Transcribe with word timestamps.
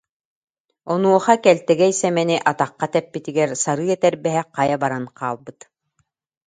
Онуоха 0.93 1.35
Кэлтэгэй 1.43 1.93
Сэмэни 1.99 2.37
атахха 2.51 2.85
тэппитигэр 2.93 3.49
сарыы 3.63 3.89
этэрбэһэ 3.95 4.41
хайа 4.55 4.77
баран 4.83 5.05
хаалбыт 5.17 5.59